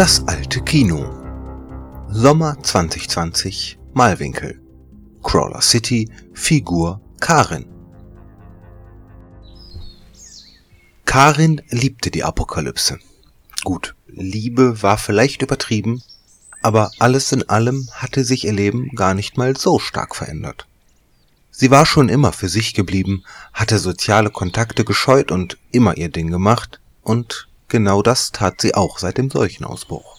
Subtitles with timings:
[0.00, 1.04] Das alte Kino.
[2.08, 4.58] Sommer 2020, Malwinkel.
[5.22, 7.66] Crawler City, Figur Karin.
[11.04, 12.98] Karin liebte die Apokalypse.
[13.62, 16.02] Gut, Liebe war vielleicht übertrieben,
[16.62, 20.66] aber alles in allem hatte sich ihr Leben gar nicht mal so stark verändert.
[21.50, 23.22] Sie war schon immer für sich geblieben,
[23.52, 28.98] hatte soziale Kontakte gescheut und immer ihr Ding gemacht, und genau das tat sie auch
[28.98, 30.18] seit dem Seuchenausbruch.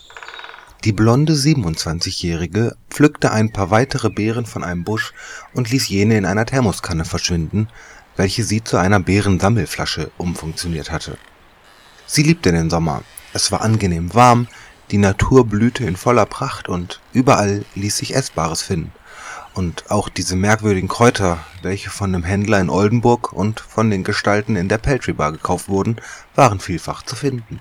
[0.83, 5.13] Die blonde 27-Jährige pflückte ein paar weitere Beeren von einem Busch
[5.53, 7.67] und ließ jene in einer Thermoskanne verschwinden,
[8.15, 11.17] welche sie zu einer Beerensammelflasche umfunktioniert hatte.
[12.07, 13.03] Sie liebte den Sommer,
[13.33, 14.47] es war angenehm warm,
[14.89, 18.91] die Natur blühte in voller Pracht und überall ließ sich Essbares finden.
[19.53, 24.55] Und auch diese merkwürdigen Kräuter, welche von dem Händler in Oldenburg und von den Gestalten
[24.55, 25.97] in der Peltry Bar gekauft wurden,
[26.35, 27.59] waren vielfach zu finden.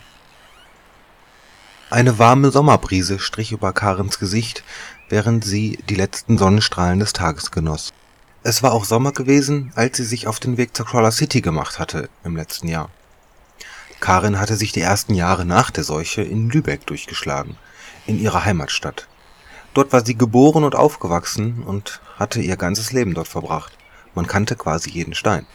[1.91, 4.63] Eine warme Sommerbrise strich über Karens Gesicht,
[5.09, 7.93] während sie die letzten Sonnenstrahlen des Tages genoss.
[8.45, 11.81] Es war auch Sommer gewesen, als sie sich auf den Weg zur Crawler City gemacht
[11.81, 12.91] hatte im letzten Jahr.
[13.99, 17.57] Karin hatte sich die ersten Jahre nach der Seuche in Lübeck durchgeschlagen,
[18.07, 19.09] in ihrer Heimatstadt.
[19.75, 23.77] Dort war sie geboren und aufgewachsen und hatte ihr ganzes Leben dort verbracht.
[24.15, 25.47] Man kannte quasi jeden Stein.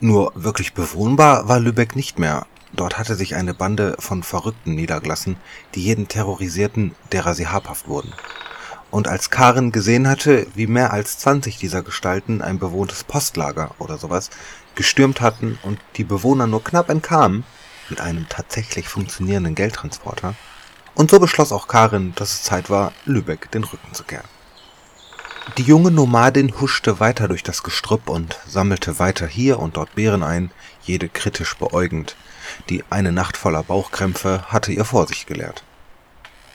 [0.00, 2.46] Nur wirklich bewohnbar war Lübeck nicht mehr.
[2.72, 5.36] Dort hatte sich eine Bande von Verrückten niedergelassen,
[5.74, 8.12] die jeden terrorisierten, derer sie habhaft wurden.
[8.90, 13.98] Und als Karin gesehen hatte, wie mehr als 20 dieser Gestalten ein bewohntes Postlager oder
[13.98, 14.30] sowas
[14.74, 17.44] gestürmt hatten und die Bewohner nur knapp entkamen,
[17.90, 20.34] mit einem tatsächlich funktionierenden Geldtransporter.
[20.98, 24.26] Und so beschloss auch Karin, dass es Zeit war, Lübeck den Rücken zu kehren.
[25.56, 30.24] Die junge Nomadin huschte weiter durch das Gestrüpp und sammelte weiter hier und dort Beeren
[30.24, 30.50] ein,
[30.82, 32.16] jede kritisch beäugend.
[32.68, 35.62] Die eine Nacht voller Bauchkrämpfe hatte ihr Vorsicht gelehrt.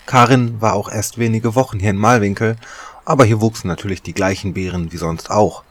[0.08, 2.58] Karin war auch erst wenige Wochen hier in Malwinkel,
[3.06, 5.64] aber hier wuchsen natürlich die gleichen Beeren wie sonst auch.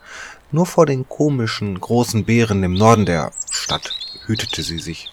[0.50, 3.92] Nur vor den komischen, großen Beeren im Norden der Stadt
[4.24, 5.10] hütete sie sich.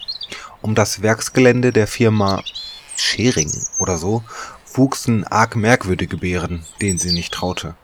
[0.62, 2.42] Um das Werksgelände der Firma
[3.02, 4.24] Schering oder so
[4.74, 7.76] wuchsen arg merkwürdige Beeren, denen sie nicht traute.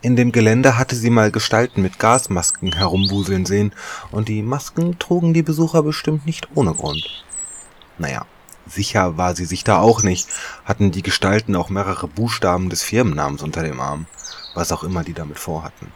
[0.00, 3.72] In dem Gelände hatte sie mal Gestalten mit Gasmasken herumwuseln sehen,
[4.12, 7.24] und die Masken trugen die Besucher bestimmt nicht ohne Grund.
[7.98, 8.24] Naja,
[8.66, 10.28] sicher war sie sich da auch nicht,
[10.64, 14.06] hatten die Gestalten auch mehrere Buchstaben des Firmennamens unter dem Arm,
[14.54, 15.90] was auch immer die damit vorhatten.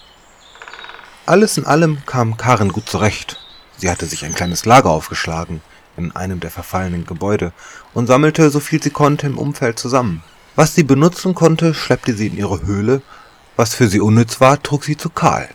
[1.25, 3.39] Alles in allem kam Karen gut zurecht.
[3.77, 5.61] Sie hatte sich ein kleines Lager aufgeschlagen,
[5.97, 7.53] in einem der verfallenen Gebäude
[7.95, 10.23] und sammelte so viel sie konnte im Umfeld zusammen.
[10.55, 13.03] Was sie benutzen konnte, schleppte sie in ihre Höhle,
[13.57, 15.49] was für sie unnütz war, trug sie zu Karl.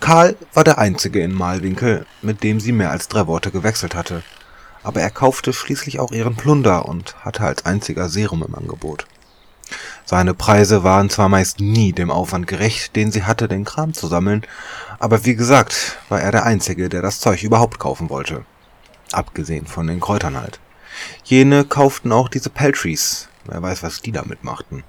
[0.00, 4.22] Karl war der einzige in Malwinkel, mit dem sie mehr als drei Worte gewechselt hatte,
[4.82, 9.06] aber er kaufte schließlich auch ihren Plunder und hatte als einziger Serum im Angebot.
[10.04, 14.06] Seine Preise waren zwar meist nie dem Aufwand gerecht, den sie hatte, den Kram zu
[14.06, 14.42] sammeln,
[14.98, 18.44] aber wie gesagt, war er der Einzige, der das Zeug überhaupt kaufen wollte.
[19.12, 20.60] Abgesehen von den Kräutern halt.
[21.24, 23.28] Jene kauften auch diese Peltries.
[23.44, 24.84] Wer weiß, was die damit machten.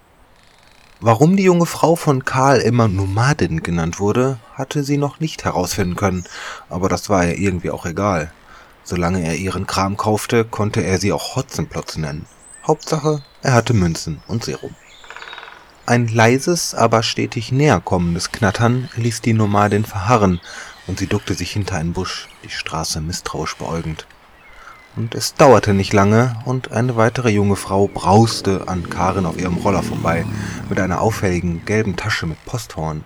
[1.00, 5.96] Warum die junge Frau von Karl immer Nomadin genannt wurde, hatte sie noch nicht herausfinden
[5.96, 6.26] können,
[6.70, 8.32] aber das war ihr irgendwie auch egal.
[8.84, 12.28] Solange er ihren Kram kaufte, konnte er sie auch Hotzenplotz nennen.
[12.68, 14.76] Hauptsache, er hatte Münzen und Serum.
[15.88, 20.40] Ein leises, aber stetig näher kommendes Knattern ließ die Nomadin verharren,
[20.88, 24.08] und sie duckte sich hinter einen Busch, die Straße misstrauisch beäugend.
[24.96, 29.58] Und es dauerte nicht lange, und eine weitere junge Frau brauste an Karin auf ihrem
[29.58, 30.26] Roller vorbei,
[30.70, 33.06] mit einer auffälligen gelben Tasche mit Posthorn.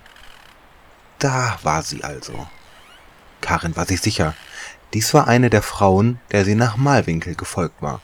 [1.18, 2.46] Da war sie also.
[3.40, 4.34] Karin war sich sicher,
[4.94, 8.00] dies war eine der Frauen, der sie nach Malwinkel gefolgt war.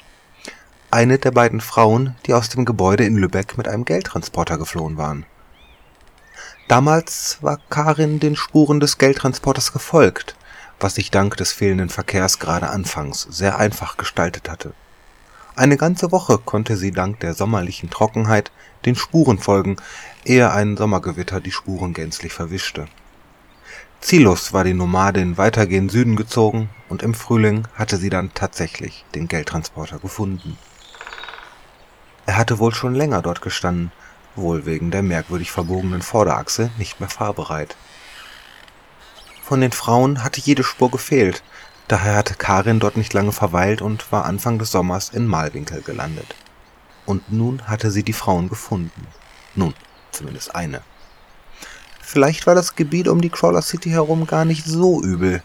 [0.90, 5.24] Eine der beiden Frauen, die aus dem Gebäude in Lübeck mit einem Geldtransporter geflohen waren.
[6.68, 10.36] Damals war Karin den Spuren des Geldtransporters gefolgt,
[10.80, 14.72] was sich dank des fehlenden Verkehrs gerade anfangs sehr einfach gestaltet hatte.
[15.54, 18.50] Eine ganze Woche konnte sie dank der sommerlichen Trockenheit
[18.86, 19.76] den Spuren folgen,
[20.24, 22.86] ehe ein Sommergewitter die Spuren gänzlich verwischte.
[24.00, 29.04] Ziellos war die Nomadin weiter gen Süden gezogen und im Frühling hatte sie dann tatsächlich
[29.14, 30.56] den Geldtransporter gefunden.
[32.26, 33.92] Er hatte wohl schon länger dort gestanden,
[34.36, 37.76] wohl wegen der merkwürdig verbogenen Vorderachse nicht mehr fahrbereit.
[39.42, 41.42] Von den Frauen hatte jede Spur gefehlt,
[41.88, 46.34] daher hatte Karin dort nicht lange verweilt und war Anfang des Sommers in Malwinkel gelandet.
[47.04, 49.06] Und nun hatte sie die Frauen gefunden.
[49.54, 49.74] Nun,
[50.12, 50.82] zumindest eine.
[52.00, 55.42] Vielleicht war das Gebiet um die Crawler City herum gar nicht so übel.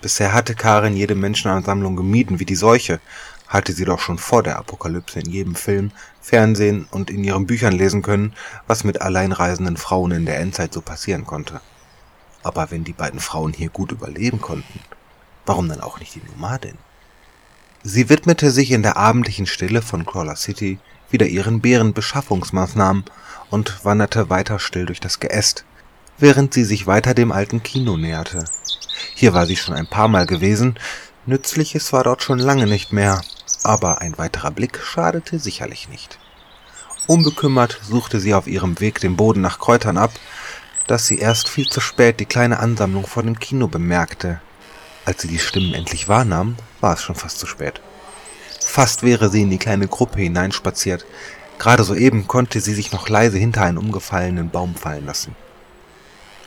[0.00, 3.00] Bisher hatte Karin jede Menschenansammlung gemieden wie die Seuche,
[3.48, 7.72] hatte sie doch schon vor der Apokalypse in jedem Film, Fernsehen und in ihren Büchern
[7.72, 8.34] lesen können,
[8.66, 11.60] was mit alleinreisenden Frauen in der Endzeit so passieren konnte.
[12.42, 14.80] Aber wenn die beiden Frauen hier gut überleben konnten,
[15.46, 16.78] warum dann auch nicht die Nomadin?
[17.82, 20.78] Sie widmete sich in der abendlichen Stille von Crawler City
[21.10, 23.04] wieder ihren Bärenbeschaffungsmaßnahmen
[23.50, 25.64] und wanderte weiter still durch das Geäst,
[26.18, 28.44] während sie sich weiter dem alten Kino näherte.
[29.14, 30.78] Hier war sie schon ein paar Mal gewesen,
[31.26, 33.22] Nützliches war dort schon lange nicht mehr,
[33.64, 36.18] aber ein weiterer Blick schadete sicherlich nicht.
[37.06, 40.12] Unbekümmert suchte sie auf ihrem Weg den Boden nach Kräutern ab,
[40.86, 44.40] dass sie erst viel zu spät die kleine Ansammlung vor dem Kino bemerkte.
[45.04, 47.80] Als sie die Stimmen endlich wahrnahm, war es schon fast zu spät.
[48.60, 51.04] Fast wäre sie in die kleine Gruppe hineinspaziert.
[51.58, 55.36] Gerade soeben konnte sie sich noch leise hinter einen umgefallenen Baum fallen lassen.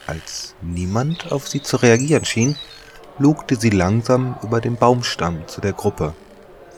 [0.08, 2.56] Als niemand auf sie zu reagieren schien,
[3.20, 6.14] lugte sie langsam über den Baumstamm zu der Gruppe.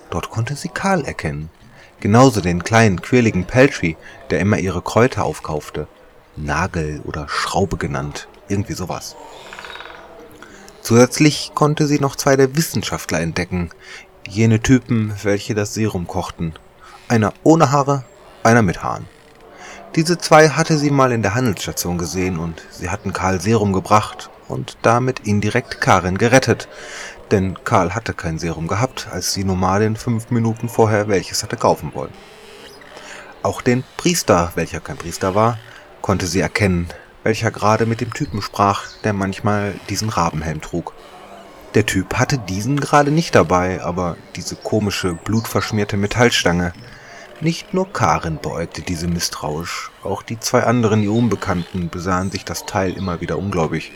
[0.09, 1.49] Dort konnte sie Karl erkennen.
[1.99, 3.97] Genauso den kleinen, quirligen Peltry,
[4.29, 5.87] der immer ihre Kräuter aufkaufte.
[6.35, 8.27] Nagel oder Schraube genannt.
[8.47, 9.15] Irgendwie sowas.
[10.81, 13.69] Zusätzlich konnte sie noch zwei der Wissenschaftler entdecken.
[14.27, 16.53] Jene Typen, welche das Serum kochten.
[17.07, 18.03] Einer ohne Haare,
[18.43, 19.05] einer mit Haaren.
[19.95, 24.29] Diese zwei hatte sie mal in der Handelsstation gesehen und sie hatten Karl Serum gebracht
[24.47, 26.67] und damit indirekt Karin gerettet,
[27.31, 31.91] denn Karl hatte kein Serum gehabt, als die Nomadin fünf Minuten vorher welches hatte kaufen
[31.93, 32.13] wollen.
[33.41, 35.57] Auch den Priester, welcher kein Priester war,
[36.01, 36.89] konnte sie erkennen,
[37.23, 40.93] welcher gerade mit dem Typen sprach, der manchmal diesen Rabenhelm trug.
[41.75, 46.73] Der Typ hatte diesen gerade nicht dabei, aber diese komische, blutverschmierte Metallstange.
[47.41, 52.65] Nicht nur Karin beäugte diese misstrauisch, auch die zwei anderen ihr Unbekannten besahen sich das
[52.65, 53.91] Teil immer wieder ungläubig.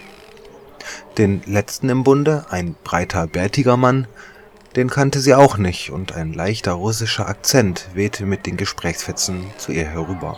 [1.17, 4.07] Den letzten im Bunde, ein breiter, bärtiger Mann,
[4.75, 9.71] den kannte sie auch nicht, und ein leichter russischer Akzent wehte mit den Gesprächsfetzen zu
[9.71, 10.37] ihr herüber.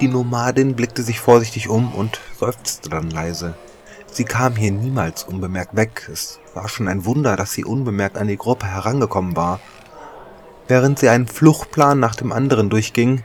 [0.00, 3.54] Die Nomadin blickte sich vorsichtig um und seufzte dann leise.
[4.10, 6.08] Sie kam hier niemals unbemerkt weg.
[6.12, 9.60] Es war schon ein Wunder, dass sie unbemerkt an die Gruppe herangekommen war.
[10.66, 13.22] Während sie einen Fluchtplan nach dem anderen durchging,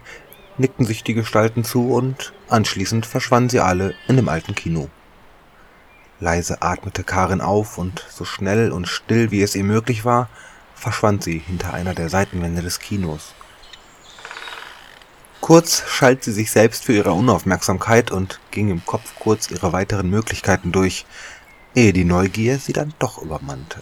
[0.58, 4.90] nickten sich die Gestalten zu und anschließend verschwanden sie alle in dem alten Kino.
[6.20, 10.30] Leise atmete Karin auf und so schnell und still wie es ihr möglich war,
[10.76, 13.34] verschwand sie hinter einer der Seitenwände des Kinos.
[15.42, 20.10] Kurz schalt sie sich selbst für ihre Unaufmerksamkeit und ging im Kopf kurz ihre weiteren
[20.10, 21.06] Möglichkeiten durch,
[21.74, 23.82] ehe die Neugier sie dann doch übermannte.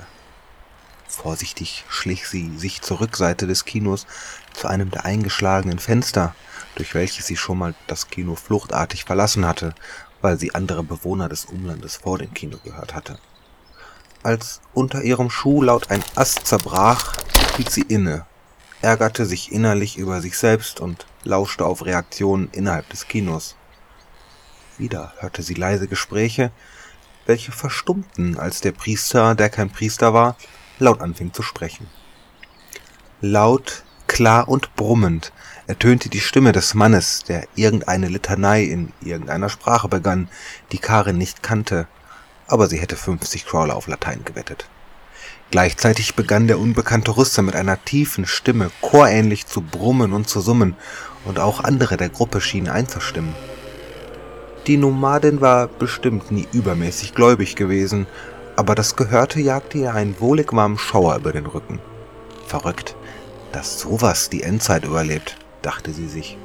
[1.07, 4.05] Vorsichtig schlich sie sich zur Rückseite des Kinos
[4.53, 6.35] zu einem der eingeschlagenen Fenster,
[6.75, 9.73] durch welches sie schon mal das Kino fluchtartig verlassen hatte,
[10.27, 13.17] weil sie andere Bewohner des Umlandes vor dem Kino gehört hatte.
[14.23, 17.15] Als unter ihrem Schuh laut ein Ast zerbrach,
[17.55, 18.25] hielt sie inne,
[18.81, 23.55] ärgerte sich innerlich über sich selbst und lauschte auf Reaktionen innerhalb des Kinos.
[24.77, 26.51] Wieder hörte sie leise Gespräche,
[27.25, 30.35] welche verstummten, als der Priester, der kein Priester war,
[30.77, 31.87] laut anfing zu sprechen.
[33.21, 35.31] Laut, klar und brummend
[35.67, 40.29] ertönte die Stimme des Mannes, der irgendeine Litanei in irgendeiner Sprache begann,
[40.71, 41.87] die Karin nicht kannte,
[42.47, 44.69] aber sie hätte 50 Crawler auf Latein gewettet.
[45.51, 50.75] Gleichzeitig begann der unbekannte Russe mit einer tiefen Stimme chorähnlich zu brummen und zu summen,
[51.25, 53.35] und auch andere der Gruppe schienen einzustimmen.
[54.65, 58.07] Die Nomadin war bestimmt nie übermäßig gläubig gewesen,
[58.55, 61.79] aber das Gehörte jagte ihr einen wohlig warmen Schauer über den Rücken.
[62.47, 62.95] Verrückt,
[63.51, 65.37] dass sowas die Endzeit überlebt
[65.67, 66.37] dachte sie sich.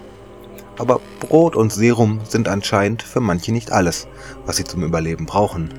[0.78, 4.08] Aber Brot und Serum sind anscheinend für manche nicht alles,
[4.46, 5.72] was sie zum Überleben brauchen.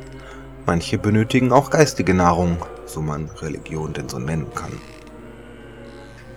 [0.65, 4.71] Manche benötigen auch geistige Nahrung, so man Religion denn so nennen kann.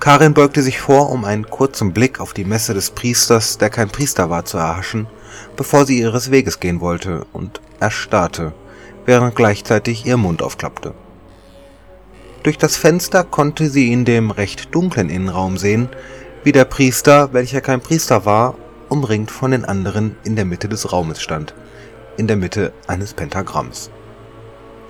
[0.01, 3.89] Karin beugte sich vor, um einen kurzen Blick auf die Messe des Priesters, der kein
[3.89, 5.07] Priester war, zu erhaschen,
[5.57, 8.53] bevor sie ihres Weges gehen wollte, und erstarrte,
[9.05, 10.95] während gleichzeitig ihr Mund aufklappte.
[12.47, 15.89] Durch das Fenster konnte sie in dem recht dunklen Innenraum sehen,
[16.45, 18.55] wie der Priester, welcher kein Priester war,
[18.89, 21.57] umringt von den anderen in der Mitte des Raumes stand,
[22.17, 23.91] in der Mitte eines Pentagramms.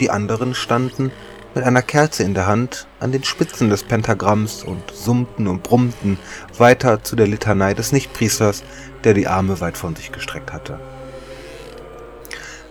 [0.01, 1.13] Die anderen standen
[1.55, 6.19] mit einer Kerze in der Hand an den Spitzen des Pentagramms und summten und brummten
[6.59, 8.65] weiter zu der Litanei des Nichtpriesters,
[9.03, 10.79] der die Arme weit von sich gestreckt hatte.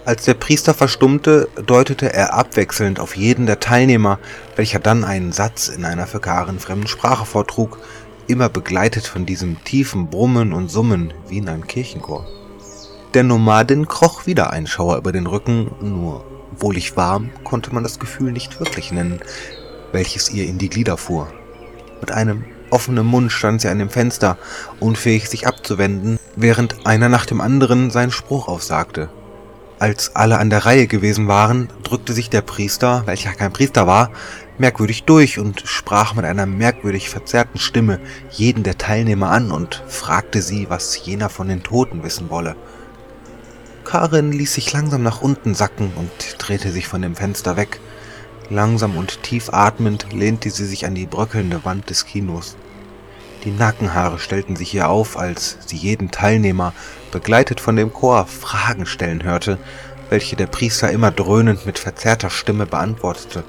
[0.05, 4.19] Als der Priester verstummte, deutete er abwechselnd auf jeden der Teilnehmer,
[4.55, 7.79] welcher dann einen Satz in einer für Karen fremden Sprache vortrug,
[8.27, 12.27] immer begleitet von diesem tiefen Brummen und Summen wie in einem Kirchenchor.
[13.15, 16.23] Der Nomadin kroch wieder ein Schauer über den Rücken, nur
[16.59, 19.21] wohlig warm konnte man das Gefühl nicht wirklich nennen,
[19.91, 21.33] welches ihr in die Glieder fuhr.
[21.99, 24.37] Mit einem offenen Mund stand sie an dem Fenster,
[24.79, 29.09] unfähig sich abzuwenden, während einer nach dem anderen seinen Spruch aufsagte.
[29.77, 34.09] Als alle an der Reihe gewesen waren, drückte sich der Priester, welcher kein Priester war,
[34.57, 37.99] merkwürdig durch und sprach mit einer merkwürdig verzerrten Stimme
[38.31, 42.55] jeden der Teilnehmer an und fragte sie, was jener von den Toten wissen wolle.
[43.83, 47.81] Karin ließ sich langsam nach unten sacken und drehte sich von dem Fenster weg.
[48.49, 52.55] Langsam und tief atmend lehnte sie sich an die bröckelnde Wand des Kinos.
[53.45, 56.73] Die Nackenhaare stellten sich ihr auf, als sie jeden Teilnehmer,
[57.11, 59.59] begleitet von dem Chor, Fragen stellen hörte,
[60.09, 63.43] welche der Priester immer dröhnend mit verzerrter Stimme beantwortete.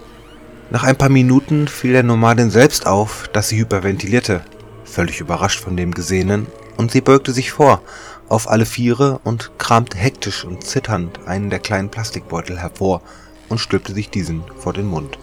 [0.68, 4.42] Nach ein paar Minuten fiel der Nomadin selbst auf, dass sie hyperventilierte,
[4.84, 7.80] völlig überrascht von dem Gesehenen, und sie beugte sich vor,
[8.28, 13.00] auf alle Viere und kramte hektisch und zitternd einen der kleinen Plastikbeutel hervor
[13.48, 15.18] und stülpte sich diesen vor den Mund.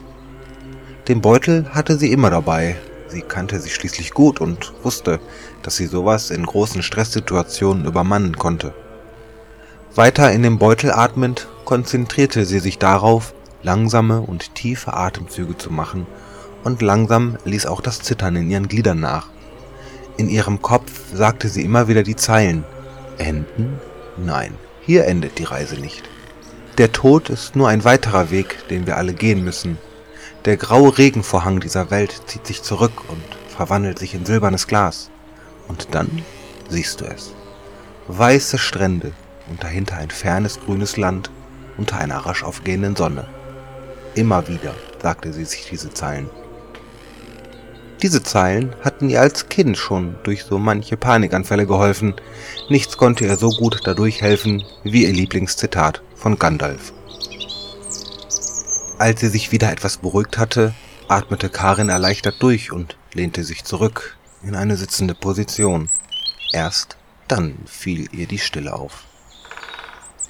[1.07, 2.77] Den Beutel hatte sie immer dabei,
[3.13, 5.19] sie kannte sich schließlich gut und wusste,
[5.61, 8.73] dass sie sowas in großen Stresssituationen übermannen konnte.
[9.95, 16.07] Weiter in den Beutel atmend, konzentrierte sie sich darauf, langsame und tiefe Atemzüge zu machen,
[16.63, 19.27] und langsam ließ auch das Zittern in ihren Gliedern nach.
[20.17, 22.63] In ihrem Kopf sagte sie immer wieder die Zeilen
[23.17, 23.79] Enden?
[24.17, 26.03] Nein, hier endet die Reise nicht.
[26.77, 29.77] Der Tod ist nur ein weiterer Weg, den wir alle gehen müssen.
[30.45, 35.09] Der graue Regenvorhang dieser Welt zieht sich zurück und verwandelt sich in silbernes Glas.
[35.69, 36.21] Und dann
[36.67, 37.33] siehst du es.
[38.09, 39.13] Weiße Strände
[39.49, 41.31] und dahinter ein fernes grünes Land
[41.77, 43.25] unter einer rasch aufgehenden Sonne.
[44.15, 46.29] Immer wieder sagte sie sich diese Zeilen.
[48.01, 52.15] Diese Zeilen hatten ihr als Kind schon durch so manche Panikanfälle geholfen.
[52.69, 56.91] Nichts konnte ihr so gut dadurch helfen wie ihr Lieblingszitat von Gandalf.
[59.03, 60.73] Als sie sich wieder etwas beruhigt hatte,
[61.09, 65.89] atmete Karin erleichtert durch und lehnte sich zurück in eine sitzende Position.
[66.53, 66.95] Erst
[67.27, 69.03] dann fiel ihr die Stille auf.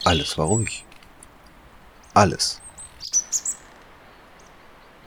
[0.04, 0.86] Alles war ruhig.
[2.16, 2.62] Alles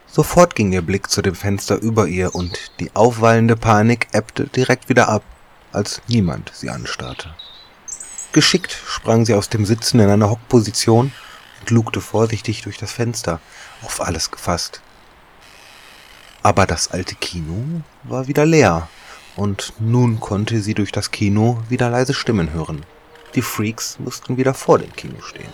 [0.06, 4.88] Sofort ging ihr Blick zu dem Fenster über ihr und die aufwallende Panik ebbte direkt
[4.88, 5.25] wieder ab,
[5.73, 7.35] als niemand sie anstarrte.
[8.30, 11.11] Geschickt sprang sie aus dem Sitzen in eine Hockposition
[11.68, 13.40] lugte vorsichtig durch das Fenster,
[13.82, 14.80] auf alles gefasst.
[16.42, 18.88] Aber das alte Kino war wieder leer,
[19.36, 22.84] und nun konnte sie durch das Kino wieder leise Stimmen hören.
[23.34, 25.52] Die Freaks mussten wieder vor dem Kino stehen.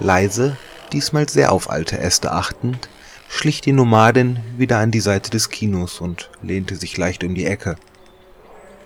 [0.00, 0.56] Leise,
[0.92, 2.88] diesmal sehr auf alte Äste achtend,
[3.28, 7.46] schlich die Nomadin wieder an die Seite des Kinos und lehnte sich leicht um die
[7.46, 7.76] Ecke.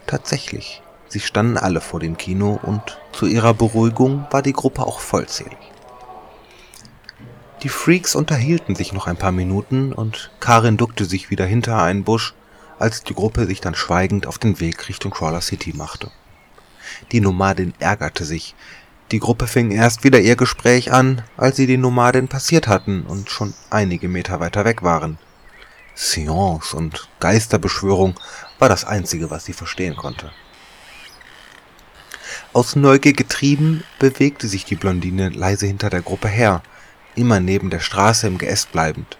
[0.06, 5.00] Tatsächlich, sie standen alle vor dem Kino und zu ihrer Beruhigung war die Gruppe auch
[5.00, 5.58] vollzählig.
[7.62, 12.04] Die Freaks unterhielten sich noch ein paar Minuten und Karin duckte sich wieder hinter einen
[12.04, 12.32] Busch,
[12.78, 16.10] als die Gruppe sich dann schweigend auf den Weg Richtung Crawler City machte.
[17.12, 18.54] Die Nomadin ärgerte sich,
[19.10, 23.28] die Gruppe fing erst wieder ihr Gespräch an, als sie die Nomadin passiert hatten und
[23.28, 25.18] schon einige Meter weiter weg waren.
[25.94, 28.14] Science und Geisterbeschwörung
[28.58, 30.32] war das Einzige, was sie verstehen konnte.
[32.54, 36.62] Aus Neugier getrieben, bewegte sich die Blondine leise hinter der Gruppe her,
[37.14, 39.18] immer neben der Straße im Geäst bleibend.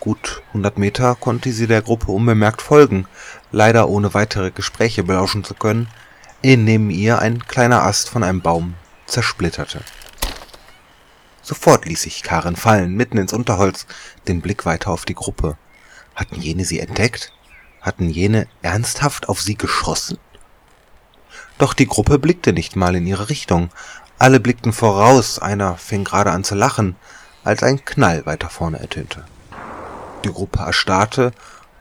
[0.00, 3.06] Gut hundert Meter konnte sie der Gruppe unbemerkt folgen,
[3.52, 5.88] leider ohne weitere Gespräche belauschen zu können,
[6.42, 8.74] ehe neben ihr ein kleiner Ast von einem Baum
[9.06, 9.80] zersplitterte.
[11.42, 13.86] Sofort ließ sich Karin fallen, mitten ins Unterholz,
[14.28, 15.56] den Blick weiter auf die Gruppe.
[16.14, 17.32] Hatten jene sie entdeckt?
[17.80, 20.18] Hatten jene ernsthaft auf sie geschossen?
[21.58, 23.70] Doch die Gruppe blickte nicht mal in ihre Richtung.
[24.22, 26.94] Alle blickten voraus, einer fing gerade an zu lachen,
[27.42, 29.24] als ein Knall weiter vorne ertönte.
[30.24, 31.32] Die Gruppe erstarrte,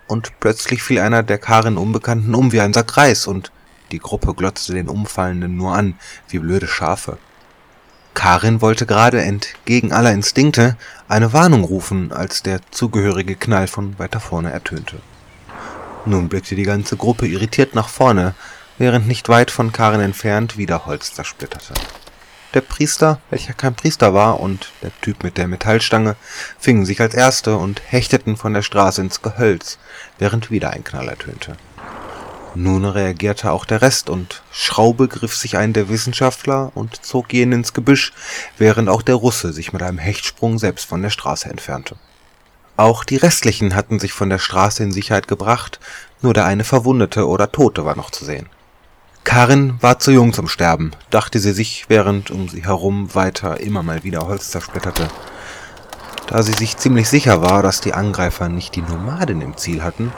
[0.07, 3.51] und plötzlich fiel einer der Karin Unbekannten um wie ein Sack Reis, und
[3.91, 5.93] die Gruppe glotzte den Umfallenden nur an,
[6.29, 7.19] wie blöde Schafe.
[8.15, 14.19] Karin wollte gerade entgegen aller Instinkte eine Warnung rufen, als der zugehörige Knall von weiter
[14.19, 14.97] vorne ertönte.
[16.07, 18.33] Nun blickte die ganze Gruppe irritiert nach vorne,
[18.79, 21.75] während nicht weit von Karin entfernt wieder Holz zersplitterte.
[22.53, 26.17] Der Priester, welcher kein Priester war, und der Typ mit der Metallstange
[26.59, 29.77] fingen sich als Erste und hechteten von der Straße ins Gehölz,
[30.19, 31.55] während wieder ein Knall ertönte.
[32.53, 37.59] Nun reagierte auch der Rest und Schraube griff sich einen der Wissenschaftler und zog jenen
[37.59, 38.11] ins Gebüsch,
[38.57, 41.95] während auch der Russe sich mit einem Hechtsprung selbst von der Straße entfernte.
[42.75, 45.79] Auch die restlichen hatten sich von der Straße in Sicherheit gebracht,
[46.21, 48.49] nur der eine Verwundete oder Tote war noch zu sehen.
[49.23, 53.83] Karin war zu jung zum Sterben, dachte sie sich, während um sie herum weiter immer
[53.83, 55.07] mal wieder Holz zersplitterte.
[56.27, 60.11] Da sie sich ziemlich sicher war, dass die Angreifer nicht die Nomadin im Ziel hatten,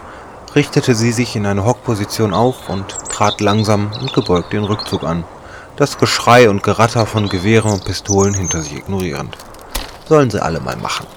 [0.56, 5.26] richtete sie sich in eine Hockposition auf und trat langsam und gebeugt den Rückzug an,
[5.76, 9.38] das Geschrei und Geratter von Gewehren und Pistolen hinter sich ignorierend.
[10.08, 11.08] Sollen sie alle mal machen.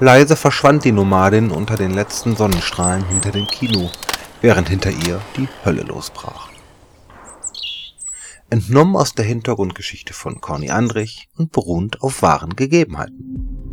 [0.00, 3.90] Leise verschwand die Nomadin unter den letzten Sonnenstrahlen hinter dem Kino,
[4.40, 6.48] während hinter ihr die Hölle losbrach.
[8.48, 13.69] Entnommen aus der Hintergrundgeschichte von Corny Andrich und beruhend auf wahren Gegebenheiten.